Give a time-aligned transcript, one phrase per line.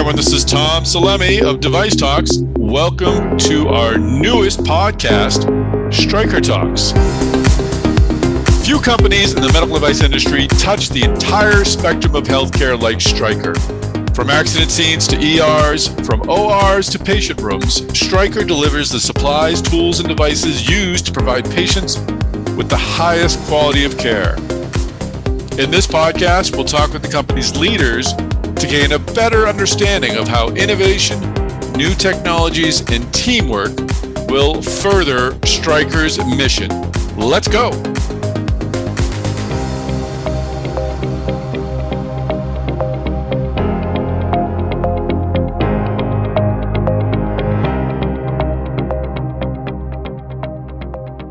[0.00, 0.16] everyone.
[0.16, 2.38] This is Tom Salemi of Device Talks.
[2.56, 5.44] Welcome to our newest podcast,
[5.92, 6.92] Stryker Talks.
[8.64, 13.54] Few companies in the medical device industry touch the entire spectrum of healthcare like Stryker.
[14.14, 20.00] From accident scenes to ERs, from ORs to patient rooms, Stryker delivers the supplies, tools,
[20.00, 21.98] and devices used to provide patients
[22.56, 24.36] with the highest quality of care.
[25.58, 28.14] In this podcast, we'll talk with the company's leaders
[28.60, 31.18] to gain a better understanding of how innovation,
[31.72, 33.70] new technologies, and teamwork
[34.28, 36.68] will further Stryker's mission.
[37.16, 37.70] Let's go.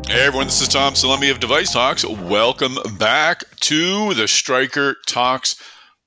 [0.08, 2.04] Hey everyone, this is Tom Salemi of Device Talks.
[2.04, 5.54] Welcome back to the Stryker Talks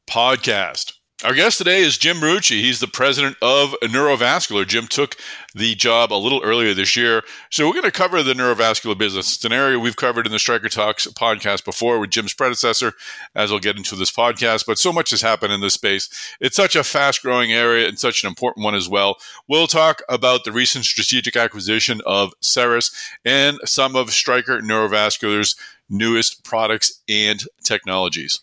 [0.09, 0.91] podcast.
[1.23, 2.59] Our guest today is Jim Marucci.
[2.59, 4.67] He's the president of Neurovascular.
[4.67, 5.15] Jim took
[5.55, 7.23] the job a little earlier this year.
[7.49, 9.33] So we're going to cover the neurovascular business.
[9.35, 12.91] It's an area we've covered in the Stryker Talks podcast before with Jim's predecessor,
[13.35, 14.65] as we'll get into this podcast.
[14.65, 16.09] But so much has happened in this space.
[16.41, 19.15] It's such a fast growing area and such an important one as well.
[19.47, 25.55] We'll talk about the recent strategic acquisition of Cerus and some of Stryker Neurovascular's
[25.89, 28.41] newest products and technologies.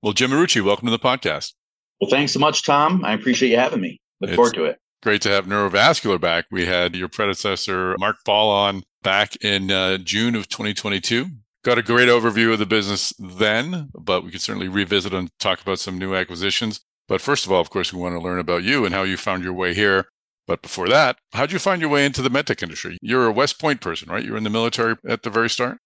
[0.02, 1.54] Well, Jim Marucci, welcome to the podcast.
[2.02, 3.06] Well, thanks so much, Tom.
[3.06, 4.02] I appreciate you having me.
[4.20, 4.80] Look it's forward to it.
[5.04, 6.46] Great to have Neurovascular back.
[6.50, 11.28] We had your predecessor, Mark Paul, on back in uh, June of 2022.
[11.64, 15.62] Got a great overview of the business then, but we could certainly revisit and talk
[15.62, 16.82] about some new acquisitions.
[17.08, 19.16] But first of all, of course, we want to learn about you and how you
[19.16, 20.08] found your way here.
[20.48, 22.98] But before that, how'd you find your way into the medtech industry?
[23.02, 24.26] You're a West Point person, right?
[24.26, 25.78] You were in the military at the very start?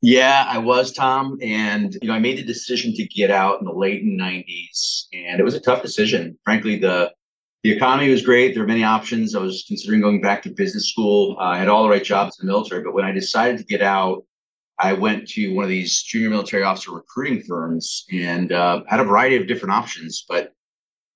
[0.00, 1.38] Yeah, I was, Tom.
[1.42, 5.06] And, you know, I made the decision to get out in the late 90s.
[5.12, 6.38] And it was a tough decision.
[6.44, 7.12] Frankly, the
[7.64, 8.52] the economy was great.
[8.52, 9.34] There were many options.
[9.34, 11.36] I was considering going back to business school.
[11.40, 12.82] Uh, I had all the right jobs in the military.
[12.84, 14.22] But when I decided to get out,
[14.78, 19.04] I went to one of these junior military officer recruiting firms and uh, had a
[19.04, 20.26] variety of different options.
[20.28, 20.52] But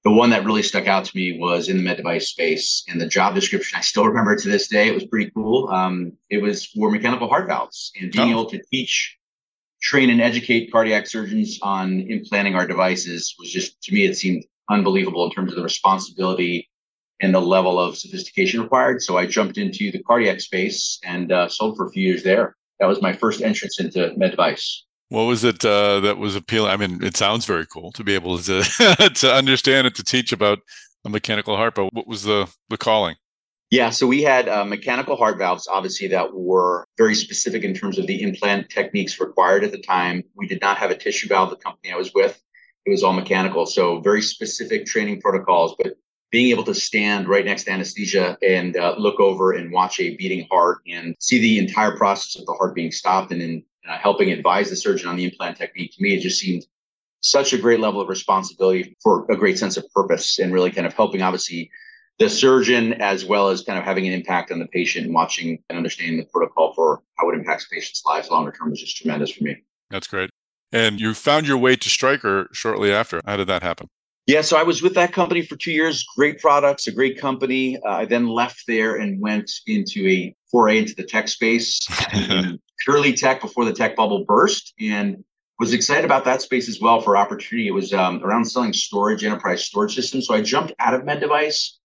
[0.05, 2.83] the one that really stuck out to me was in the med device space.
[2.89, 4.89] And the job description, I still remember to this day.
[4.89, 5.69] It was pretty cool.
[5.69, 8.41] Um, it was for mechanical heart valves and being oh.
[8.41, 9.19] able to teach,
[9.83, 14.45] train, and educate cardiac surgeons on implanting our devices was just, to me, it seemed
[14.69, 16.69] unbelievable in terms of the responsibility
[17.21, 19.03] and the level of sophistication required.
[19.03, 22.57] So I jumped into the cardiac space and uh, sold for a few years there.
[22.81, 24.85] That was my first entrance into med device.
[25.09, 26.71] What was it uh, that was appealing?
[26.71, 28.63] I mean, it sounds very cool to be able to
[29.15, 30.61] to understand and to teach about
[31.05, 33.17] a mechanical heart, but what was the the calling?
[33.71, 37.99] Yeah, so we had uh, mechanical heart valves, obviously, that were very specific in terms
[37.99, 40.23] of the implant techniques required at the time.
[40.37, 42.41] We did not have a tissue valve, the company I was with
[42.89, 43.67] it was all mechanical.
[43.67, 45.95] So very specific training protocols, but
[46.31, 50.17] being able to stand right next to anesthesia and uh, look over and watch a
[50.17, 53.97] beating heart and see the entire process of the heart being stopped and then uh,
[53.99, 56.67] helping advise the surgeon on the implant technique to me it just seemed
[57.21, 60.87] such a great level of responsibility for a great sense of purpose and really kind
[60.87, 61.71] of helping obviously
[62.19, 65.63] the surgeon as well as kind of having an impact on the patient and watching
[65.71, 69.31] and understanding the protocol for how it impacts patients' lives longer term was just tremendous
[69.31, 69.57] for me.
[69.89, 70.31] That's great.
[70.73, 73.21] And you found your way to Stryker shortly after.
[73.25, 73.89] How did that happen?
[74.29, 76.05] Yeah, so I was with that company for two years.
[76.15, 77.79] Great products, a great company.
[77.79, 81.81] Uh, I then left there and went into a foray into the tech space,
[82.85, 85.25] purely tech before the tech bubble burst, and
[85.59, 87.69] was excited about that space as well for opportunity.
[87.69, 90.27] It was um, around selling storage, enterprise storage systems.
[90.27, 91.79] So I jumped out of med device.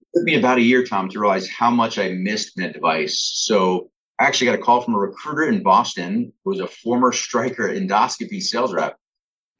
[0.00, 3.20] It took me about a year, Tom, to realize how much I missed med device.
[3.20, 7.12] So I actually got a call from a recruiter in Boston who was a former
[7.12, 8.96] Stryker endoscopy sales rep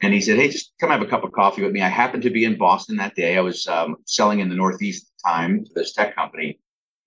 [0.03, 2.23] and he said, "Hey, just come have a cup of coffee with me." I happened
[2.23, 3.37] to be in Boston that day.
[3.37, 6.59] I was um, selling in the Northeast at the time to this tech company,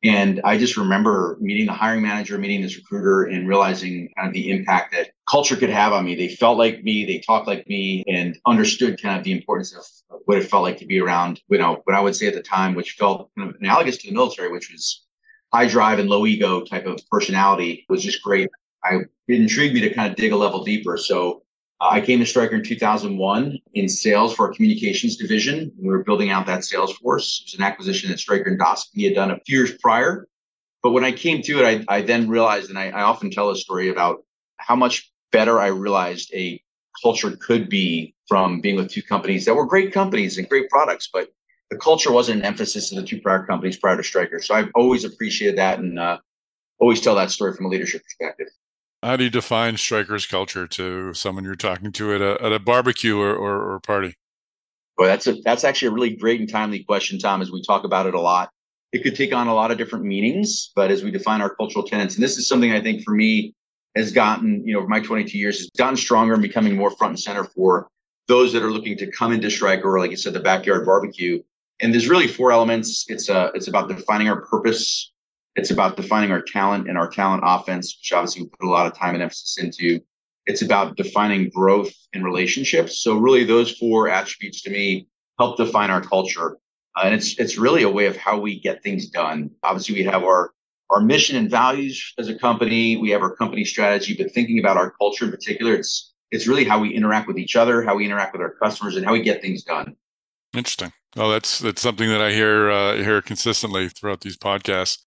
[0.03, 4.35] and I just remember meeting the hiring manager, meeting this recruiter, and realizing kind of
[4.35, 6.15] the impact that culture could have on me.
[6.15, 10.21] They felt like me, they talked like me, and understood kind of the importance of
[10.25, 12.43] what it felt like to be around, you know, what I would say at the
[12.43, 15.06] time, which felt kind of analogous to the military, which was
[15.53, 18.49] high drive and low ego type of personality, was just great.
[18.85, 20.97] I it intrigued me to kind of dig a level deeper.
[20.97, 21.43] So
[21.81, 25.73] uh, I came to Stryker in 2001 in sales for our communications division.
[25.81, 27.43] We were building out that sales force.
[27.43, 30.29] It was an acquisition that Stryker and Endoscopy had done a few years prior.
[30.83, 33.51] But when I came to it, I, I then realized, and I, I often tell
[33.51, 34.25] a story about
[34.59, 36.63] how much better I realized a
[37.03, 41.09] culture could be from being with two companies that were great companies and great products,
[41.13, 41.29] but
[41.71, 44.41] the culture wasn't an emphasis of the two prior companies prior to Stryker.
[44.41, 46.19] So I've always appreciated that and uh,
[46.79, 48.49] always tell that story from a leadership perspective.
[49.03, 52.59] How do you define Stryker's culture to someone you're talking to at a, at a
[52.59, 54.17] barbecue or, or, or party?
[54.97, 57.43] Well, that's a that's actually a really great and timely question, Tom.
[57.43, 58.51] As we talk about it a lot,
[58.93, 60.73] it could take on a lot of different meanings.
[60.75, 63.55] But as we define our cultural tenets, and this is something I think for me
[63.95, 67.21] has gotten, you know, my 22 years, has gotten stronger and becoming more front and
[67.21, 67.89] center for
[68.29, 71.43] those that are looking to come into Striker or like you said, the backyard barbecue.
[71.81, 73.05] And there's really four elements.
[73.09, 75.13] It's uh, it's about defining our purpose,
[75.57, 78.87] it's about defining our talent and our talent offense, which obviously we put a lot
[78.87, 80.01] of time and emphasis into.
[80.47, 83.01] It's about defining growth and relationships.
[83.01, 85.09] So really, those four attributes to me
[85.39, 86.59] help define our culture,
[86.97, 89.51] uh, and it's it's really a way of how we get things done.
[89.63, 90.53] Obviously, we have our
[90.91, 92.97] our mission and values as a company.
[92.97, 96.65] We have our company strategy, but thinking about our culture in particular, it's it's really
[96.65, 99.23] how we interact with each other, how we interact with our customers, and how we
[99.23, 99.97] get things done.
[100.57, 100.93] Interesting.
[101.15, 104.99] Well, that's that's something that I hear uh, hear consistently throughout these podcasts.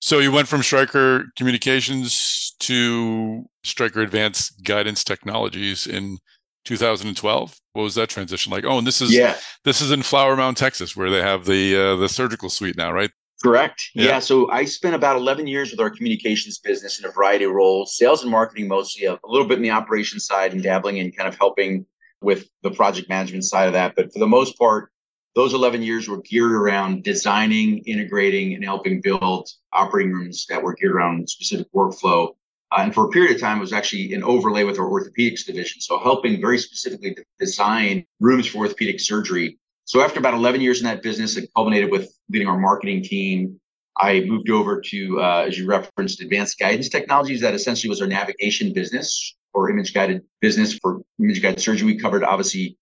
[0.00, 6.18] So you went from Stryker Communications to Stryker Advanced Guidance Technologies in
[6.64, 7.56] 2012.
[7.72, 8.64] What was that transition like?
[8.64, 9.36] Oh, and this is yeah.
[9.64, 12.92] this is in Flower Mound, Texas, where they have the uh, the surgical suite now,
[12.92, 13.10] right?
[13.42, 13.90] Correct.
[13.94, 14.06] Yeah.
[14.06, 14.18] yeah.
[14.20, 17.96] So I spent about 11 years with our communications business in a variety of roles,
[17.96, 21.28] sales and marketing mostly, a little bit in the operations side and dabbling in kind
[21.28, 21.84] of helping
[22.22, 23.94] with the project management side of that.
[23.96, 24.90] But for the most part,
[25.34, 30.74] those 11 years were geared around designing, integrating, and helping build operating rooms that were
[30.74, 32.28] geared around specific workflow.
[32.70, 35.46] Uh, and for a period of time, it was actually an overlay with our orthopedics
[35.46, 35.80] division.
[35.80, 39.58] So helping very specifically design rooms for orthopedic surgery.
[39.84, 43.58] So after about 11 years in that business, it culminated with leading our marketing team.
[43.98, 47.40] I moved over to, uh, as you referenced, advanced guidance technologies.
[47.40, 51.86] That essentially was our navigation business or image guided business for image guided surgery.
[51.86, 52.76] We covered obviously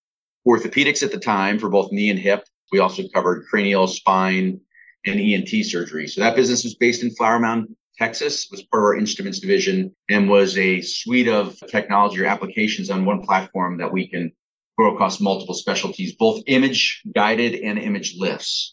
[0.47, 2.43] orthopedics at the time for both knee and hip.
[2.71, 4.59] We also covered cranial, spine,
[5.05, 6.07] and ENT surgery.
[6.07, 9.93] So that business was based in Flower Mound, Texas, was part of our instruments division
[10.09, 14.31] and was a suite of technology or applications on one platform that we can
[14.77, 18.71] grow across multiple specialties, both image guided and imageless.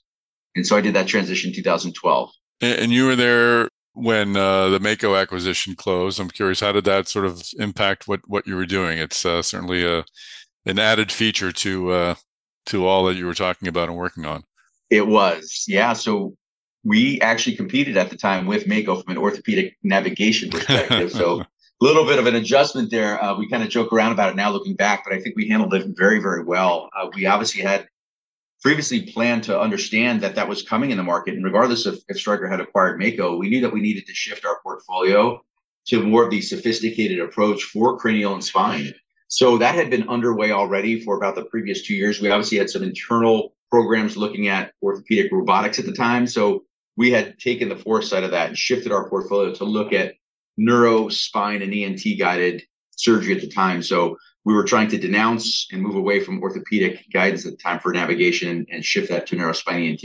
[0.54, 2.30] And so I did that transition in 2012.
[2.60, 6.20] And you were there when uh, the Mako acquisition closed.
[6.20, 8.98] I'm curious, how did that sort of impact what what you were doing?
[8.98, 10.04] It's uh, certainly a
[10.66, 12.14] an added feature to uh,
[12.66, 14.44] to all that you were talking about and working on.
[14.90, 15.92] It was, yeah.
[15.92, 16.36] So
[16.84, 21.12] we actually competed at the time with Mako from an orthopedic navigation perspective.
[21.12, 21.46] so a
[21.80, 23.22] little bit of an adjustment there.
[23.22, 25.48] Uh, we kind of joke around about it now looking back, but I think we
[25.48, 26.88] handled it very, very well.
[26.98, 27.88] Uh, we obviously had
[28.62, 31.34] previously planned to understand that that was coming in the market.
[31.34, 34.44] And regardless of if Stryker had acquired Mako, we knew that we needed to shift
[34.44, 35.42] our portfolio
[35.86, 38.92] to more of the sophisticated approach for cranial and spine.
[39.28, 42.20] So that had been underway already for about the previous two years.
[42.20, 46.26] We obviously had some internal programs looking at orthopedic robotics at the time.
[46.26, 46.64] So
[46.96, 50.14] we had taken the foresight of that and shifted our portfolio to look at
[50.56, 52.62] neuro, spine, and ENT guided
[52.96, 53.82] surgery at the time.
[53.82, 54.16] So
[54.48, 57.92] we were trying to denounce and move away from orthopedic guidance at the time for
[57.92, 60.00] navigation and shift that to neuro, spine, ENT.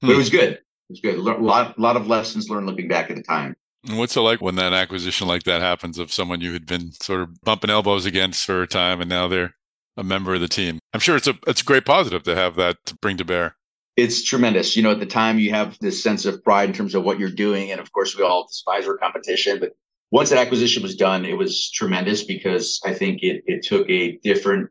[0.00, 0.12] But hmm.
[0.12, 0.52] it was good.
[0.52, 1.16] It was good.
[1.16, 3.56] A lot, lot of lessons learned looking back at the time.
[3.88, 7.22] What's it like when that acquisition like that happens of someone you had been sort
[7.22, 9.56] of bumping elbows against for a time and now they're
[9.96, 10.78] a member of the team?
[10.94, 13.56] I'm sure it's a it's a great positive to have that to bring to bear.
[13.96, 14.76] It's tremendous.
[14.76, 17.18] You know, at the time you have this sense of pride in terms of what
[17.18, 17.72] you're doing.
[17.72, 19.58] And of course we all despise our competition.
[19.58, 19.72] But
[20.12, 24.18] once that acquisition was done, it was tremendous because I think it it took a
[24.18, 24.70] different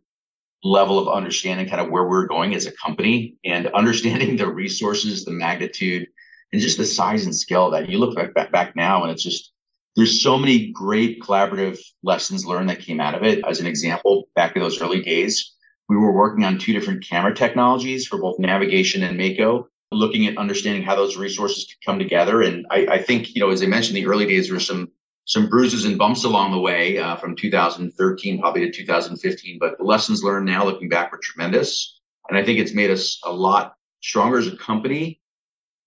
[0.64, 5.26] level of understanding kind of where we're going as a company and understanding the resources,
[5.26, 6.08] the magnitude,
[6.54, 7.90] and just the size and scale that.
[7.90, 9.52] You look back, back, back now and it's just,
[9.96, 13.44] there's so many great collaborative lessons learned that came out of it.
[13.50, 15.56] As an example, back in those early days,
[15.90, 20.38] we were working on two different camera technologies for both navigation and Mako, looking at
[20.38, 22.44] understanding how those resources could come together.
[22.44, 24.90] And I, I think, you know, as I mentioned, the early days were some
[25.26, 29.58] some bruises and bumps along the way uh, from 2013 probably to 2015.
[29.60, 32.00] But the lessons learned now, looking back, were tremendous,
[32.30, 35.22] and I think it's made us a lot stronger as a company,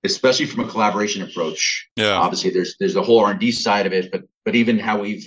[0.05, 1.89] especially from a collaboration approach.
[1.97, 2.15] Yeah.
[2.15, 5.01] Obviously, there's there's the whole R and D side of it, but but even how
[5.01, 5.27] we've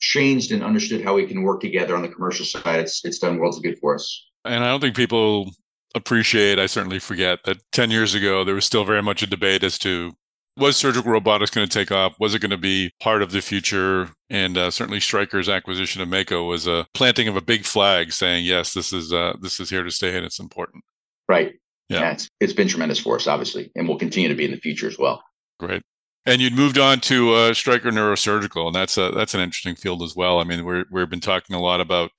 [0.00, 3.38] changed and understood how we can work together on the commercial side, it's it's done
[3.38, 4.26] worlds of good for us.
[4.44, 5.50] And I don't think people
[5.94, 9.62] appreciate, I certainly forget that 10 years ago, there was still very much a debate
[9.62, 10.12] as to
[10.56, 12.14] was surgical robotics going to take off?
[12.20, 14.10] Was it going to be part of the future?
[14.30, 18.44] And uh, certainly, Stryker's acquisition of Mako was a planting of a big flag, saying,
[18.44, 20.84] "Yes, this is uh, this is here to stay, and it's important."
[21.28, 21.54] Right.
[21.88, 24.50] Yeah, yeah it's, it's been tremendous for us, obviously, and will continue to be in
[24.50, 25.22] the future as well.
[25.58, 25.82] Great.
[26.26, 30.02] And you'd moved on to uh, Stryker Neurosurgical, and that's a that's an interesting field
[30.02, 30.38] as well.
[30.38, 32.10] I mean, we're we've been talking a lot about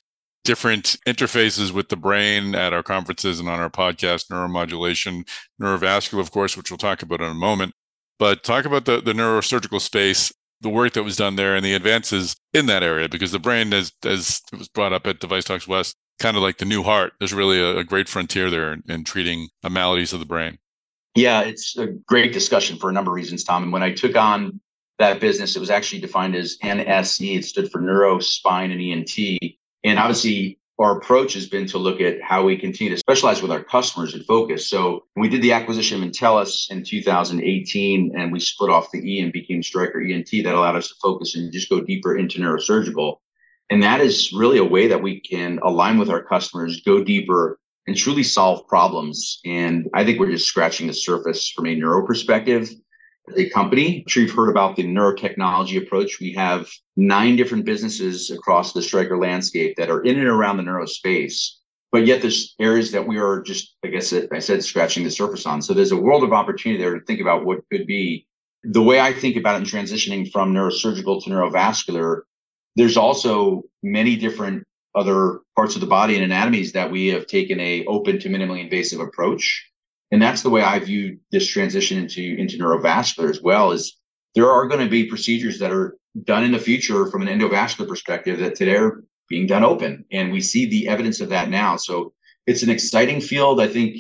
[0.44, 5.28] different interfaces with the brain at our conferences and on our podcast, neuromodulation,
[5.60, 7.74] neurovascular, of course, which we'll talk about in a moment.
[8.18, 10.32] But talk about the, the neurosurgical space,
[10.62, 13.74] the work that was done there, and the advances in that area, because the brain,
[13.74, 16.84] as, as it was brought up at Device Talks West, kind of like the new
[16.84, 17.14] heart.
[17.20, 20.58] There's really a, a great frontier there in, in treating maladies of the brain.
[21.16, 23.64] Yeah, it's a great discussion for a number of reasons, Tom.
[23.64, 24.60] And when I took on
[25.00, 27.38] that business, it was actually defined as NSE.
[27.38, 29.18] It stood for neuro, spine, and ENT.
[29.84, 33.52] And obviously, our approach has been to look at how we continue to specialize with
[33.52, 34.70] our customers and focus.
[34.70, 39.22] So we did the acquisition of Entellus in 2018, and we split off the E
[39.22, 40.30] and became Stryker ENT.
[40.32, 43.18] That allowed us to focus and just go deeper into neurosurgical.
[43.70, 47.58] And that is really a way that we can align with our customers, go deeper,
[47.88, 49.40] and truly solve problems.
[49.46, 52.70] And I think we're just scratching the surface from a neuro perspective
[53.36, 54.00] a company.
[54.00, 56.20] I'm sure you've heard about the neurotechnology approach.
[56.20, 60.64] We have nine different businesses across the Stryker landscape that are in and around the
[60.64, 61.60] neuro space.
[61.92, 65.12] But yet there's areas that we are just, I guess uh, I said, scratching the
[65.12, 65.62] surface on.
[65.62, 68.28] So there's a world of opportunity there to think about what could be.
[68.64, 72.22] The way I think about it in transitioning from neurosurgical to neurovascular,
[72.76, 74.66] there's also many different
[74.96, 78.64] other parts of the body and anatomies that we have taken a open to minimally
[78.64, 79.70] invasive approach
[80.12, 83.72] and that's the way I view this transition into into neurovascular as well.
[83.72, 83.98] Is
[84.36, 87.88] there are going to be procedures that are done in the future from an endovascular
[87.88, 91.76] perspective that today are being done open, and we see the evidence of that now.
[91.76, 92.14] So
[92.46, 93.60] it's an exciting field.
[93.60, 93.98] I think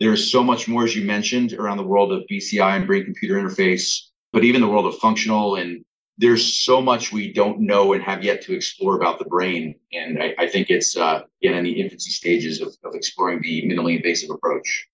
[0.00, 3.34] there's so much more, as you mentioned, around the world of BCI and brain computer
[3.34, 3.98] interface,
[4.32, 5.84] but even the world of functional and
[6.18, 9.76] there's so much we don't know and have yet to explore about the brain.
[9.92, 13.96] And I, I think it's uh, in the infancy stages of, of exploring the minimally
[13.96, 14.88] invasive approach.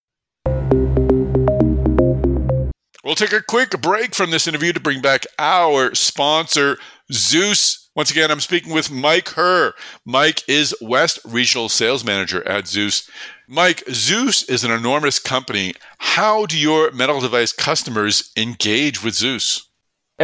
[3.05, 6.79] We'll take a quick break from this interview to bring back our sponsor,
[7.13, 7.91] Zeus.
[7.95, 9.75] Once again, I'm speaking with Mike Herr.
[10.05, 13.09] Mike is West Regional Sales Manager at Zeus.
[13.47, 15.75] Mike, Zeus is an enormous company.
[15.99, 19.69] How do your medical device customers engage with Zeus?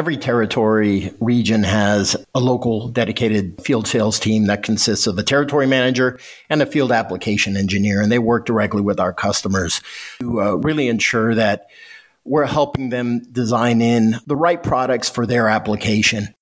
[0.00, 5.66] Every territory region has a local dedicated field sales team that consists of a territory
[5.66, 9.82] manager and a field application engineer, and they work directly with our customers
[10.18, 11.66] to uh, really ensure that
[12.24, 16.34] we're helping them design in the right products for their application.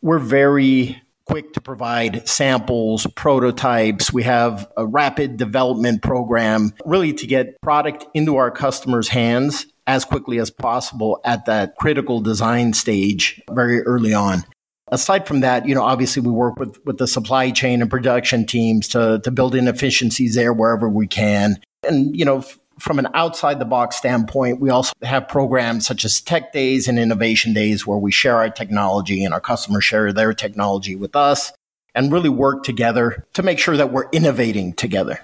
[0.00, 4.12] We're very quick to provide samples, prototypes.
[4.12, 10.04] We have a rapid development program really to get product into our customers' hands as
[10.04, 14.44] quickly as possible at that critical design stage very early on.
[14.88, 18.46] Aside from that, you know, obviously we work with, with the supply chain and production
[18.46, 21.58] teams to, to build in efficiencies there wherever we can.
[21.88, 22.44] And, you know,
[22.78, 26.98] from an outside the box standpoint, we also have programs such as Tech Days and
[26.98, 31.52] Innovation Days where we share our technology and our customers share their technology with us
[31.94, 35.20] and really work together to make sure that we're innovating together.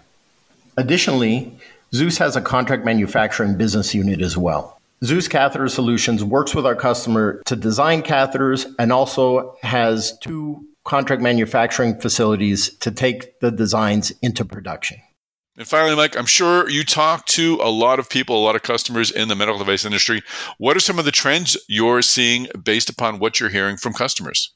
[0.77, 1.59] Additionally,
[1.95, 4.79] Zeus has a contract manufacturing business unit as well.
[5.05, 11.23] Zeus Catheter Solutions works with our customer to design catheters and also has two contract
[11.23, 15.01] manufacturing facilities to take the designs into production.
[15.57, 18.63] And finally, Mike, I'm sure you talk to a lot of people, a lot of
[18.63, 20.23] customers in the medical device industry.
[20.59, 24.53] What are some of the trends you're seeing based upon what you're hearing from customers?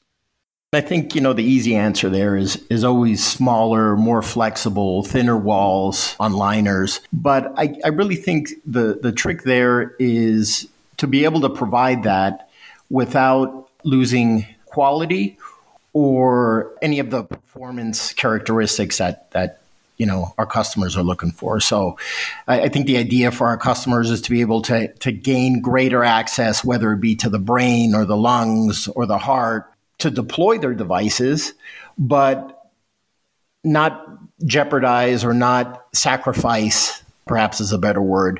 [0.75, 5.37] I think, you know, the easy answer there is is always smaller, more flexible, thinner
[5.37, 7.01] walls on liners.
[7.11, 12.03] But I, I really think the, the trick there is to be able to provide
[12.03, 12.49] that
[12.89, 15.37] without losing quality
[15.93, 19.59] or any of the performance characteristics that, that
[19.97, 21.59] you know our customers are looking for.
[21.59, 21.97] So
[22.47, 25.61] I, I, think the idea for our customers is to be able to to gain
[25.61, 30.09] greater access, whether it be to the brain or the lungs or the heart, to
[30.09, 31.53] deploy their devices,
[31.97, 32.71] but
[33.63, 34.05] not
[34.45, 38.39] jeopardize or not sacrifice, perhaps is a better word,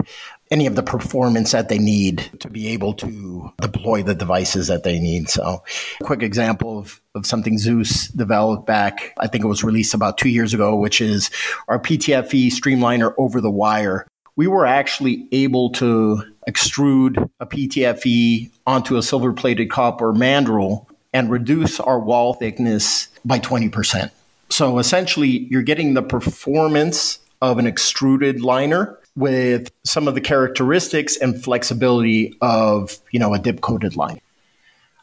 [0.52, 4.84] any of the performance that they need to be able to deploy the devices that
[4.84, 5.30] they need.
[5.30, 5.64] So,
[6.00, 10.18] a quick example of, of something Zeus developed back, I think it was released about
[10.18, 11.32] two years ago, which is
[11.68, 14.06] our PTFE streamliner over the wire.
[14.36, 21.30] We were actually able to extrude a PTFE onto a silver plated copper mandrel and
[21.30, 24.12] reduce our wall thickness by 20%.
[24.50, 31.18] So essentially, you're getting the performance of an extruded liner with some of the characteristics
[31.18, 34.20] and flexibility of, you know, a dip coated line.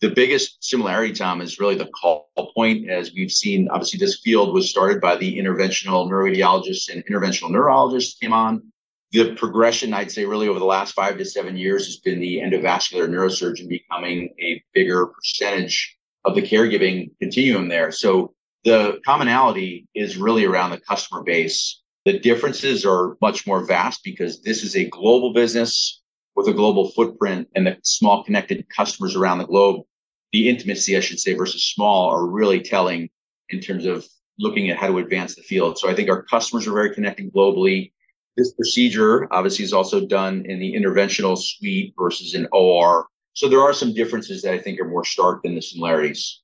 [0.02, 2.90] the biggest similarity, Tom, is really the call point.
[2.90, 8.18] As we've seen, obviously, this field was started by the interventional neuroradiologists and interventional neurologists
[8.18, 8.64] came on.
[9.12, 12.38] The progression, I'd say, really over the last five to seven years has been the
[12.38, 17.92] endovascular neurosurgeon becoming a bigger percentage of the caregiving continuum there.
[17.92, 18.34] So
[18.66, 21.82] the commonality is really around the customer base.
[22.06, 26.02] The differences are much more vast because this is a global business
[26.36, 29.84] with a global footprint and the small connected customers around the globe
[30.32, 33.10] the intimacy, I should say, versus small are really telling
[33.50, 34.06] in terms of
[34.38, 35.78] looking at how to advance the field.
[35.78, 37.92] So I think our customers are very connected globally.
[38.38, 43.08] This procedure obviously is also done in the interventional suite versus an OR.
[43.34, 46.42] So there are some differences that I think are more stark than the similarities.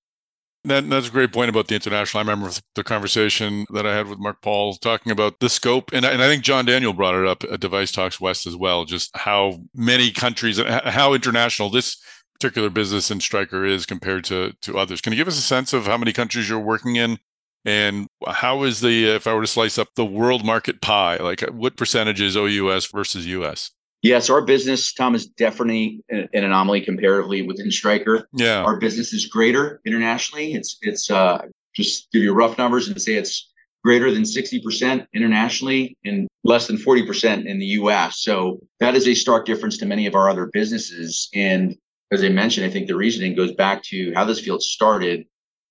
[0.65, 2.19] That, that's a great point about the international.
[2.19, 6.03] I remember the conversation that I had with Mark Paul talking about the scope, and,
[6.03, 8.83] and I think John Daniel brought it up at Device Talks West as well.
[8.83, 11.97] Just how many countries, how international this
[12.33, 15.01] particular business in Stryker is compared to to others.
[15.01, 17.19] Can you give us a sense of how many countries you're working in,
[17.63, 21.41] and how is the if I were to slice up the world market pie, like
[21.41, 23.71] what percentage is OUS versus US?
[24.05, 28.27] Yeah, so our business, Tom, is definitely an anomaly comparatively within Stryker.
[28.33, 30.53] Yeah, our business is greater internationally.
[30.53, 31.39] It's it's uh,
[31.73, 33.51] just give you rough numbers and say it's
[33.83, 38.21] greater than 60% internationally and less than 40% in the US.
[38.21, 41.29] So that is a stark difference to many of our other businesses.
[41.33, 41.75] And
[42.11, 45.25] as I mentioned, I think the reasoning goes back to how this field started,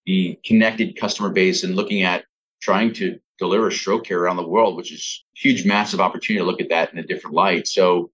[0.07, 2.25] the connected customer base, and looking at
[2.61, 6.61] trying to deliver stroke care around the world, which is huge, massive opportunity to look
[6.61, 7.67] at that in a different light.
[7.67, 8.11] So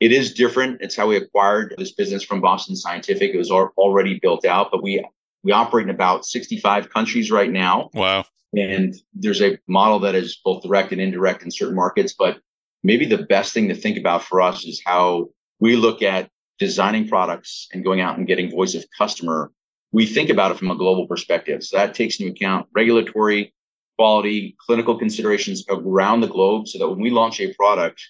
[0.00, 0.80] it is different.
[0.80, 3.32] It's how we acquired this business from Boston Scientific.
[3.34, 5.04] It was already built out, but we
[5.42, 7.90] we operate in about 65 countries right now.
[7.94, 8.24] Wow.
[8.54, 12.14] And there's a model that is both direct and indirect in certain markets.
[12.18, 12.40] But
[12.82, 17.08] maybe the best thing to think about for us is how we look at designing
[17.08, 19.50] products and going out and getting voice of customer,
[19.92, 21.62] we think about it from a global perspective.
[21.62, 23.54] So that takes into account regulatory,
[23.96, 28.02] quality, clinical considerations around the globe so that when we launch a product,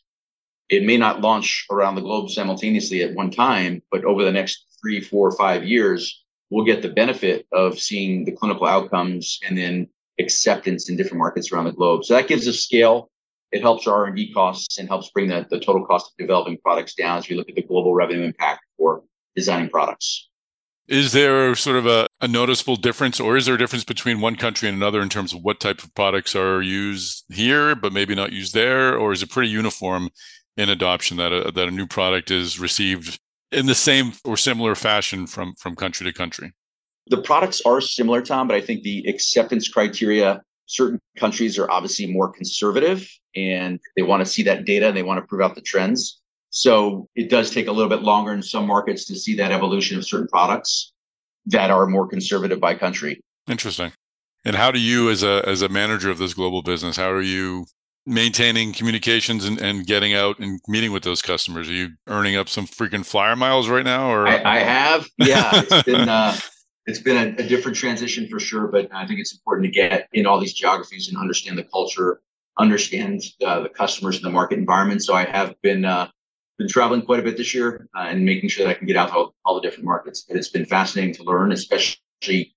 [0.70, 4.64] it may not launch around the globe simultaneously at one time, but over the next
[4.80, 9.88] three, four, five years, we'll get the benefit of seeing the clinical outcomes and then
[10.18, 12.04] acceptance in different markets around the globe.
[12.04, 13.10] So that gives us scale
[13.52, 16.94] it helps our R&D costs and helps bring the, the total cost of developing products
[16.94, 19.02] down as we look at the global revenue impact for
[19.34, 20.28] designing products.
[20.86, 24.34] Is there sort of a, a, noticeable difference, or is there a difference between one
[24.34, 28.16] country and another in terms of what type of products are used here, but maybe
[28.16, 30.10] not used there, or is it pretty uniform
[30.60, 33.18] in adoption that a, that a new product is received
[33.50, 36.52] in the same or similar fashion from from country to country?
[37.06, 42.06] The products are similar, Tom, but I think the acceptance criteria, certain countries are obviously
[42.06, 45.54] more conservative and they want to see that data and they want to prove out
[45.54, 46.20] the trends.
[46.50, 49.96] So it does take a little bit longer in some markets to see that evolution
[49.96, 50.92] of certain products
[51.46, 53.20] that are more conservative by country.
[53.48, 53.92] Interesting.
[54.44, 57.22] And how do you, as a as a manager of this global business, how are
[57.22, 57.66] you
[58.06, 61.68] maintaining communications and, and getting out and meeting with those customers?
[61.68, 64.10] Are you earning up some freaking flyer miles right now?
[64.10, 65.50] Or I, I have, yeah.
[65.54, 66.36] It's been uh,
[66.86, 70.08] it's been a, a, different transition for sure, but I think it's important to get
[70.12, 72.20] in all these geographies and understand the culture,
[72.58, 75.04] understand uh, the customers and the market environment.
[75.04, 76.08] So I have been uh,
[76.58, 78.96] been traveling quite a bit this year uh, and making sure that I can get
[78.96, 80.26] out to all, all the different markets.
[80.28, 82.54] And it's been fascinating to learn, especially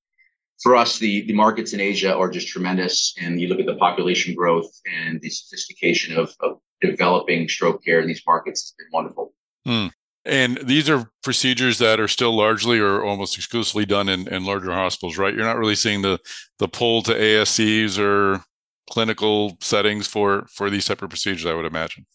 [0.64, 3.14] for us, the, the markets in Asia are just tremendous.
[3.22, 4.72] And you look at the population growth
[5.06, 9.34] and the sophistication of, of developing stroke care in these markets has been wonderful.
[9.66, 9.88] Hmm.
[10.26, 14.72] And these are procedures that are still largely or almost exclusively done in, in larger
[14.72, 15.34] hospitals, right?
[15.36, 16.18] You're not really seeing the
[16.60, 18.42] the pull to ASCs or
[18.90, 22.06] clinical settings for for these type of procedures, I would imagine.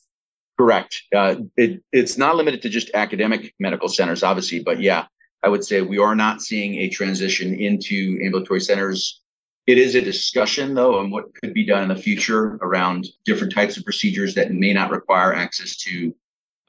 [0.58, 1.02] Correct.
[1.14, 5.06] Uh, it, it's not limited to just academic medical centers, obviously, but yeah,
[5.42, 9.22] I would say we are not seeing a transition into ambulatory centers.
[9.66, 13.54] It is a discussion, though, on what could be done in the future around different
[13.54, 16.14] types of procedures that may not require access to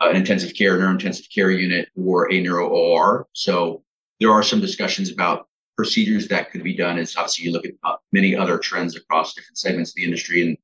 [0.02, 3.28] uh, an intensive care, neurointensive care unit, or a neuro OR.
[3.34, 3.84] So
[4.20, 7.00] there are some discussions about procedures that could be done.
[7.00, 10.42] As obviously you look at uh, many other trends across different segments of the industry,
[10.42, 10.58] and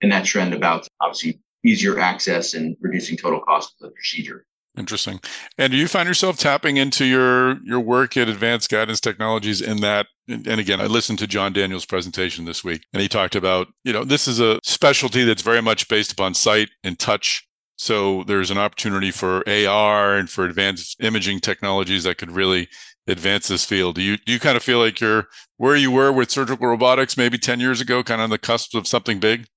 [0.00, 4.46] and that trend about obviously easier access and reducing total cost of the procedure.
[4.76, 5.20] Interesting.
[5.58, 9.82] And do you find yourself tapping into your your work at Advanced Guidance Technologies in
[9.82, 10.06] that?
[10.28, 13.92] And again, I listened to John Daniels' presentation this week, and he talked about you
[13.92, 17.46] know this is a specialty that's very much based upon sight and touch.
[17.76, 22.68] So there's an opportunity for AR and for advanced imaging technologies that could really
[23.06, 23.96] advance this field.
[23.96, 27.18] Do you do you kind of feel like you're where you were with surgical robotics
[27.18, 29.48] maybe 10 years ago, kind of on the cusp of something big?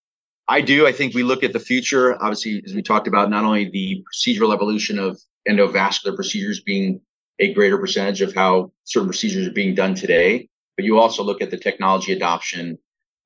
[0.48, 0.86] I do.
[0.86, 4.04] I think we look at the future, obviously, as we talked about, not only the
[4.14, 7.02] procedural evolution of endovascular procedures being
[7.40, 11.42] a greater percentage of how certain procedures are being done today, but you also look
[11.42, 12.78] at the technology adoption.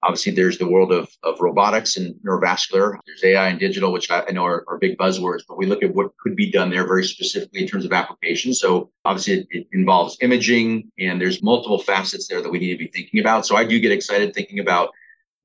[0.02, 2.98] Obviously, there's the world of, of robotics and neurovascular.
[3.06, 5.84] There's AI and digital, which I, I know are, are, big buzzwords, but we look
[5.84, 8.54] at what could be done there very specifically in terms of application.
[8.54, 12.78] So obviously, it, it involves imaging, and there's multiple facets there that we need to
[12.78, 13.46] be thinking about.
[13.46, 14.92] So I do get excited thinking about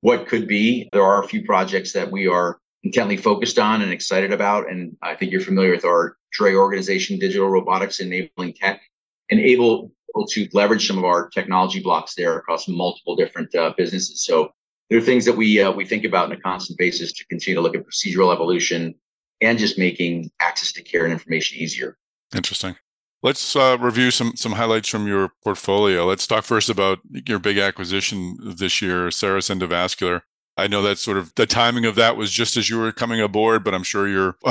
[0.05, 0.87] what could be.
[0.93, 4.71] There are a few projects that we are intently focused on and excited about.
[4.71, 8.83] And I think you're familiar with our DRE organization, Digital Robotics Enabling Tech,
[9.31, 9.93] and able
[10.29, 14.27] to leverage some of our technology blocks there across multiple different uh, businesses.
[14.27, 14.53] So
[14.90, 17.57] there are things that we uh, we think about on a constant basis to continue
[17.57, 18.95] to look at procedural evolution
[19.40, 21.97] and just making access to care and information easier.
[22.35, 22.77] Interesting.
[23.24, 26.04] Let's uh, review some some highlights from your portfolio.
[26.04, 30.20] Let's talk first about your big acquisition this year, Cerus Endovascular.
[30.58, 33.22] I know that sort of the timing of that was just as you were coming
[33.22, 34.37] aboard, but I'm sure you're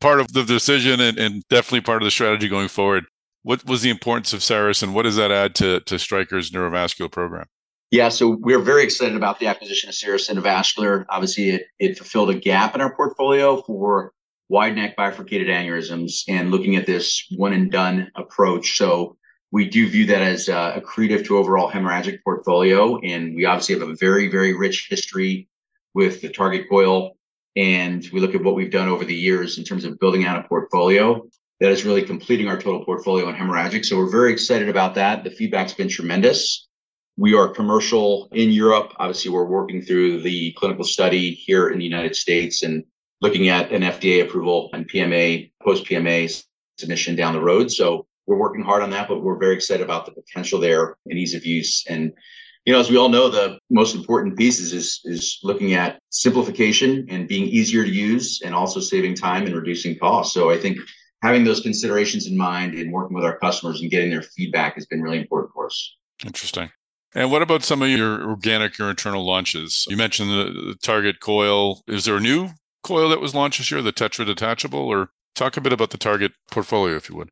[0.00, 3.04] part of the decision and, and, definitely part of the strategy going forward.
[3.44, 7.10] What was the importance of Cerus and what does that add to, to Stryker's neurovascular
[7.10, 7.46] program?
[7.92, 11.06] Yeah, so we're very excited about the acquisition of Cerus Endovascular.
[11.10, 14.12] Obviously, it, it fulfilled a gap in our portfolio for
[14.48, 18.76] wide neck bifurcated aneurysms and looking at this one and done approach.
[18.76, 19.16] So
[19.52, 22.98] we do view that as uh, accretive to overall hemorrhagic portfolio.
[22.98, 25.48] And we obviously have a very, very rich history
[25.94, 27.16] with the target coil.
[27.56, 30.44] And we look at what we've done over the years in terms of building out
[30.44, 31.26] a portfolio
[31.60, 33.84] that is really completing our total portfolio in hemorrhagic.
[33.84, 35.24] So we're very excited about that.
[35.24, 36.68] The feedback's been tremendous.
[37.16, 38.92] We are commercial in Europe.
[38.98, 42.84] Obviously, we're working through the clinical study here in the United States and
[43.20, 46.44] looking at an FDA approval and PMA, post PMA
[46.78, 47.70] submission down the road.
[47.70, 51.18] So we're working hard on that, but we're very excited about the potential there and
[51.18, 51.84] ease of use.
[51.88, 52.12] And,
[52.64, 57.06] you know, as we all know, the most important pieces is, is looking at simplification
[57.08, 60.34] and being easier to use and also saving time and reducing costs.
[60.34, 60.78] So I think
[61.22, 64.86] having those considerations in mind and working with our customers and getting their feedback has
[64.86, 65.96] been really important for us.
[66.24, 66.70] Interesting.
[67.14, 69.86] And what about some of your organic, or internal launches?
[69.88, 71.82] You mentioned the, the Target Coil.
[71.88, 72.50] Is there a new
[72.86, 75.98] coil that was launched this year, the Tetra Detachable, or talk a bit about the
[75.98, 77.30] target portfolio, if you would.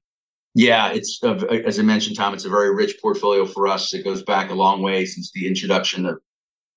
[0.55, 1.21] Yeah, it's
[1.67, 2.35] as I mentioned, Tom.
[2.35, 3.93] It's a very rich portfolio for us.
[3.93, 6.19] It goes back a long way since the introduction of,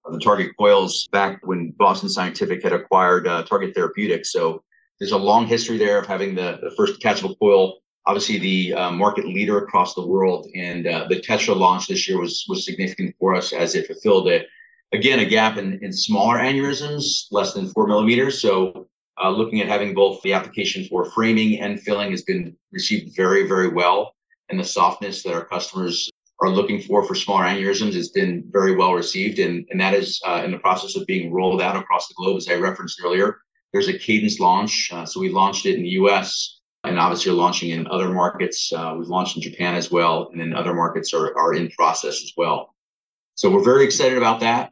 [0.05, 4.31] of the target coils back when Boston Scientific had acquired uh, Target Therapeutics.
[4.31, 4.63] So
[4.99, 7.77] there's a long history there of having the, the first detachable coil.
[8.07, 12.19] Obviously, the uh, market leader across the world, and uh, the Tetra launch this year
[12.19, 14.43] was was significant for us as it fulfilled a
[14.91, 18.41] again, a gap in, in smaller aneurysms, less than four millimeters.
[18.41, 18.87] So
[19.21, 23.47] uh, looking at having both the application for framing and filling has been received very,
[23.47, 24.13] very well.
[24.49, 28.75] And the softness that our customers are looking for for smaller aneurysms has been very
[28.75, 32.07] well received, and, and that is uh, in the process of being rolled out across
[32.07, 33.39] the globe, as I referenced earlier.
[33.73, 34.89] There's a cadence launch.
[34.93, 38.71] Uh, so we launched it in the US and obviously are launching in other markets.
[38.71, 42.23] Uh, we've launched in Japan as well, and then other markets are, are in process
[42.23, 42.73] as well.
[43.35, 44.71] So we're very excited about that.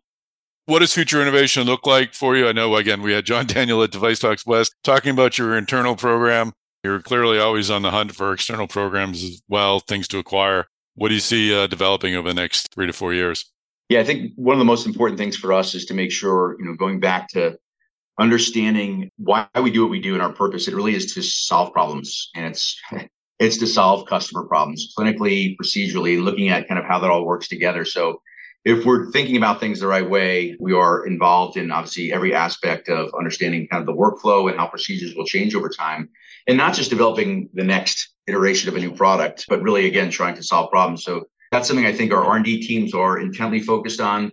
[0.68, 2.48] What does future innovation look like for you?
[2.48, 5.96] I know, again, we had John Daniel at Device Talks West talking about your internal
[5.96, 6.54] program.
[6.84, 10.66] You're clearly always on the hunt for external programs as well, things to acquire.
[10.96, 13.46] What do you see uh, developing over the next three to four years?
[13.90, 16.56] Yeah, I think one of the most important things for us is to make sure,
[16.58, 17.58] you know, going back to
[18.20, 21.74] understanding why we do what we do and our purpose, it really is to solve
[21.74, 22.32] problems.
[22.36, 22.80] And it's
[23.40, 27.48] it's to solve customer problems clinically, procedurally, looking at kind of how that all works
[27.48, 27.86] together.
[27.86, 28.22] So
[28.66, 32.90] if we're thinking about things the right way, we are involved in obviously every aspect
[32.90, 36.10] of understanding kind of the workflow and how procedures will change over time.
[36.48, 40.36] And not just developing the next iteration of a new product, but really again trying
[40.36, 41.04] to solve problems.
[41.04, 44.32] So that's something I think our R&D teams are intently focused on.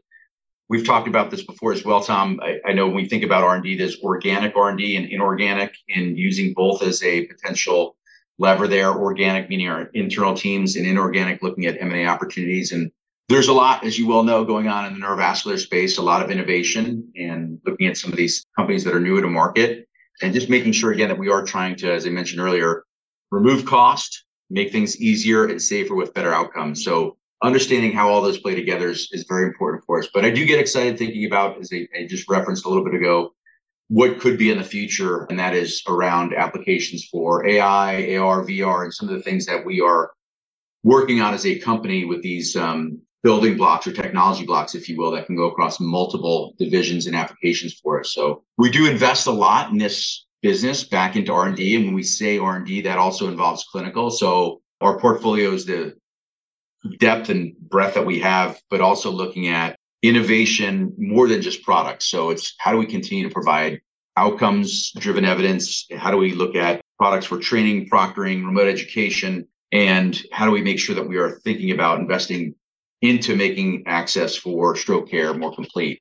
[0.70, 2.40] We've talked about this before as well, Tom.
[2.42, 6.54] I, I know when we think about R&D, there's organic R&D and inorganic, and using
[6.54, 7.96] both as a potential
[8.38, 8.90] lever there.
[8.90, 12.72] Organic meaning our internal teams, and inorganic looking at M&A opportunities.
[12.72, 12.90] And
[13.32, 15.98] there's a lot, as you well know, going on in the neurovascular space.
[15.98, 19.28] A lot of innovation, and looking at some of these companies that are new to
[19.28, 19.88] market,
[20.22, 22.84] and just making sure again that we are trying to, as I mentioned earlier,
[23.30, 26.84] remove cost, make things easier and safer with better outcomes.
[26.84, 30.08] So understanding how all those play together is, is very important for us.
[30.12, 32.94] But I do get excited thinking about, as I, I just referenced a little bit
[32.94, 33.32] ago,
[33.88, 38.84] what could be in the future, and that is around applications for AI, AR, VR,
[38.84, 40.12] and some of the things that we are
[40.82, 44.96] working on as a company with these um, building blocks or technology blocks, if you
[44.96, 48.12] will, that can go across multiple divisions and applications for us.
[48.14, 51.76] So we do invest a lot in this business back into R&D.
[51.76, 54.10] And when we say R&D, that also involves clinical.
[54.10, 55.94] So our portfolio is the
[56.98, 62.06] depth and breadth that we have, but also looking at innovation more than just products.
[62.06, 63.80] So it's how do we continue to provide
[64.16, 65.86] outcomes driven evidence?
[65.96, 69.46] How do we look at products for training, proctoring, remote education?
[69.70, 72.54] And how do we make sure that we are thinking about investing
[73.02, 76.00] into making access for stroke care more complete?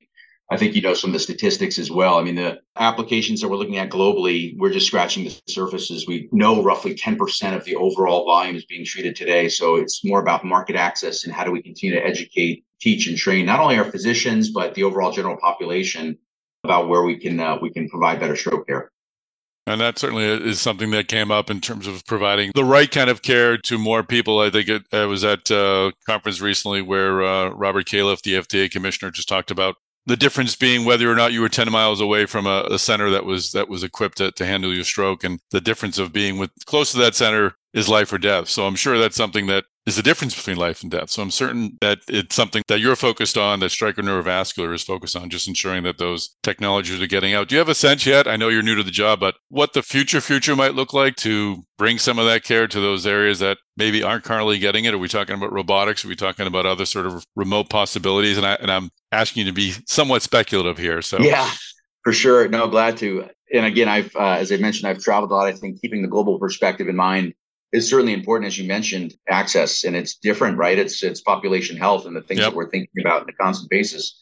[0.52, 2.20] I think you know some of the statistics as well.
[2.20, 6.06] I mean, the applications that we're looking at globally, we're just scratching the surface as
[6.06, 9.48] We know roughly 10% of the overall volume is being treated today.
[9.48, 13.18] So it's more about market access and how do we continue to educate, teach, and
[13.18, 16.18] train not only our physicians but the overall general population
[16.66, 18.91] about where we can uh, we can provide better stroke care.
[19.72, 23.10] And that certainly is something that came up in terms of providing the right kind
[23.10, 24.40] of care to more people.
[24.40, 28.70] I think it, I was at a conference recently where uh, Robert Califf, the FDA
[28.70, 32.26] commissioner, just talked about the difference being whether or not you were 10 miles away
[32.26, 35.40] from a, a center that was that was equipped to, to, handle your stroke and
[35.52, 38.76] the difference of being with close to that center is life or death so i'm
[38.76, 42.00] sure that's something that is the difference between life and death so i'm certain that
[42.08, 45.98] it's something that you're focused on that stryker neurovascular is focused on just ensuring that
[45.98, 48.76] those technologies are getting out do you have a sense yet i know you're new
[48.76, 52.26] to the job but what the future future might look like to bring some of
[52.26, 55.52] that care to those areas that maybe aren't currently getting it are we talking about
[55.52, 59.46] robotics are we talking about other sort of remote possibilities and, I, and i'm asking
[59.46, 61.02] you to be somewhat speculative here.
[61.02, 61.50] So yeah,
[62.04, 62.48] for sure.
[62.48, 63.30] No, glad to.
[63.54, 65.48] And again, I've uh, as I mentioned, I've traveled a lot.
[65.48, 67.34] I think keeping the global perspective in mind
[67.72, 70.78] is certainly important, as you mentioned, access, and it's different, right?
[70.78, 72.50] It's it's population health and the things yep.
[72.50, 74.20] that we're thinking about on a constant basis.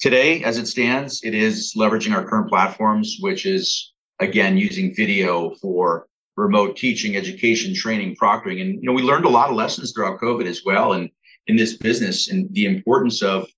[0.00, 5.54] Today, as it stands, it is leveraging our current platforms, which is again using video
[5.56, 6.06] for
[6.36, 10.20] remote teaching, education, training, proctoring, and you know we learned a lot of lessons throughout
[10.20, 11.10] COVID as well, and
[11.46, 13.48] in this business, and the importance of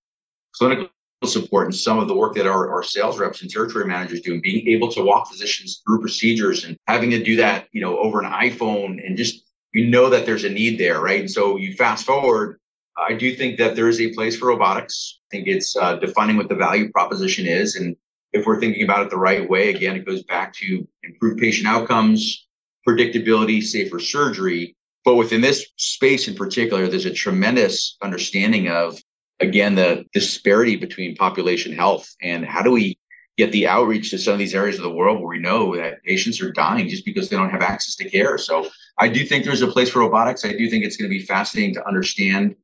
[0.54, 0.88] clinical
[1.28, 4.40] support and some of the work that our, our sales reps and territory managers do
[4.40, 8.20] being able to walk physicians through procedures and having to do that you know over
[8.20, 11.20] an iphone and just you know that there's a need there right?
[11.20, 12.58] And so you fast forward
[12.96, 15.20] i do think that there is a place for robotics.
[15.30, 17.96] I think it's uh, defining what the value proposition is and
[18.32, 21.68] if we're thinking about it the right way again it goes back to improved patient
[21.68, 22.46] outcomes
[22.86, 24.74] predictability safer surgery.
[25.04, 28.98] But within this space in particular there's a tremendous understanding of
[29.40, 32.98] again the disparity between population health and how do we
[33.38, 36.02] get the outreach to some of these areas of the world where we know that
[36.04, 38.36] patients are dying just because they don't have access to care.
[38.36, 40.44] So i do think there's a place for robotics.
[40.44, 42.54] I do think it's going to be fascinating to understand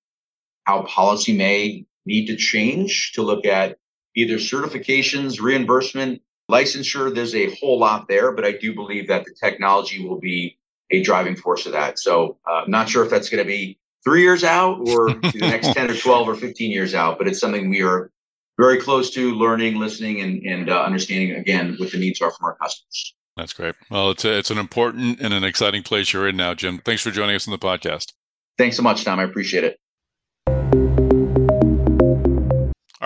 [0.65, 3.79] how policy may need to change to look at
[4.15, 7.15] either certifications reimbursement licensure.
[7.15, 10.59] There's a whole lot there but i do believe that the technology will be
[10.91, 11.99] a driving force of that.
[11.99, 15.39] So uh, i'm not sure if that's going to be three years out or the
[15.41, 17.19] next 10 or 12 or 15 years out.
[17.19, 18.11] But it's something we are
[18.59, 22.47] very close to learning, listening, and, and uh, understanding again what the needs are from
[22.47, 23.15] our customers.
[23.37, 23.75] That's great.
[23.91, 26.79] Well, it's a, it's an important and an exciting place you're in now, Jim.
[26.79, 28.13] Thanks for joining us on the podcast.
[28.57, 29.19] Thanks so much, Tom.
[29.19, 29.79] I appreciate it.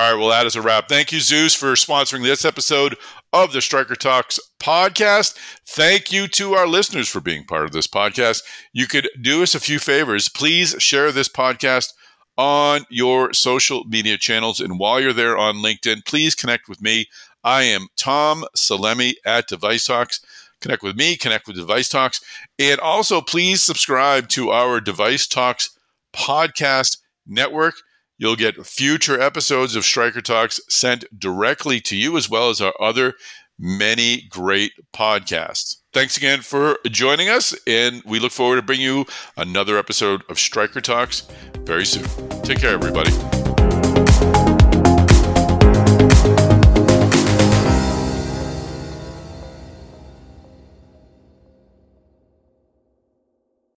[0.01, 0.89] All right, well, that is a wrap.
[0.89, 2.97] Thank you, Zeus, for sponsoring this episode
[3.35, 5.37] of the Stryker Talks podcast.
[5.67, 8.43] Thank you to our listeners for being part of this podcast.
[8.73, 10.31] You could do us a few favors.
[10.31, 11.93] Please share this podcast
[12.39, 14.59] on your social media channels.
[14.59, 17.05] And while you're there on LinkedIn, please connect with me.
[17.45, 20.23] I am Tom Salemi at Device Talks.
[20.63, 22.23] Connect with me, connect with Device Talks.
[22.59, 25.77] And also, please subscribe to our Device Talks
[26.15, 27.75] podcast network.
[28.21, 33.15] You'll get future episodes of StrykerTalks sent directly to you, as well as our other
[33.59, 35.77] many great podcasts.
[35.95, 39.07] Thanks again for joining us, and we look forward to bringing you
[39.39, 41.31] another episode of StrykerTalks
[41.65, 42.05] very soon.
[42.43, 43.40] Take care, everybody.